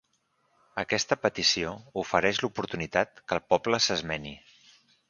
Aquesta 0.83 1.17
petició 1.25 1.75
ofereix 2.05 2.43
l'oportunitat 2.45 3.25
que 3.27 3.39
el 3.39 3.47
poble 3.55 3.83
s'esmeni. 3.89 4.35